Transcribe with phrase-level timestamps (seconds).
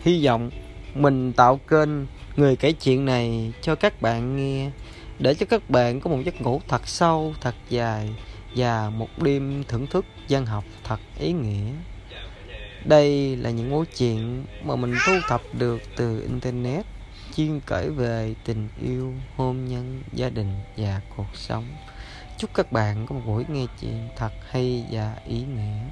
[0.00, 0.50] hy vọng
[0.94, 1.88] mình tạo kênh
[2.36, 4.70] người kể chuyện này cho các bạn nghe,
[5.18, 8.10] để cho các bạn có một giấc ngủ thật sâu, thật dài
[8.56, 11.72] và một đêm thưởng thức văn học thật ý nghĩa.
[12.84, 16.86] Đây là những mối chuyện mà mình thu thập được từ internet,
[17.36, 21.64] chuyên kể về tình yêu, hôn nhân, gia đình và cuộc sống.
[22.38, 25.82] Chúc các bạn có một buổi nghe chuyện thật hay và ý nghĩa.